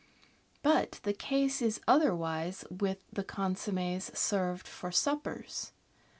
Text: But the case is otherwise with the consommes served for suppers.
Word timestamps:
But 0.63 0.99
the 1.03 1.13
case 1.13 1.61
is 1.61 1.79
otherwise 1.87 2.65
with 2.71 3.03
the 3.13 3.23
consommes 3.23 4.09
served 4.17 4.67
for 4.67 4.91
suppers. 4.91 5.73